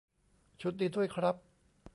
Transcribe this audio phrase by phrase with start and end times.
[0.61, 1.35] ชุดนี้ด้วยครับ